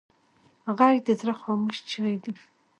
[0.77, 2.33] غږ د زړه خاموش چیغې دي